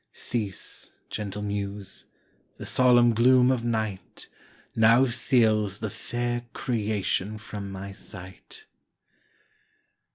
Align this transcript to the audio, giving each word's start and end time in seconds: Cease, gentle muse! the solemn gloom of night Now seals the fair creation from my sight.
Cease, 0.13 0.89
gentle 1.11 1.43
muse! 1.43 2.07
the 2.57 2.65
solemn 2.65 3.13
gloom 3.13 3.51
of 3.51 3.63
night 3.63 4.27
Now 4.75 5.05
seals 5.05 5.77
the 5.77 5.91
fair 5.91 6.47
creation 6.55 7.37
from 7.37 7.71
my 7.71 7.91
sight. 7.91 8.65